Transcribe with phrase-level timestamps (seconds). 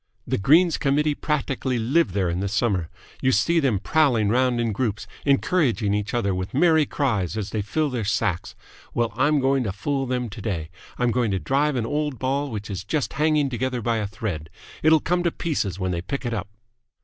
[0.25, 2.89] The Greens Committee practically live there in the summer.
[3.21, 7.61] You see them prowling round in groups, encouraging each other with merry cries as they
[7.61, 8.55] fill their sacks.
[8.95, 10.71] Well, I'm going to fool them today.
[10.97, 14.49] I'm going to drive an old ball which is just hanging together by a thread.
[14.81, 16.47] It'll come to pieces when they pick it up!"